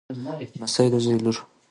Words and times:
لمسۍ 0.59 0.87
د 0.93 0.95
زوی 1.03 1.17
لور. 1.25 1.37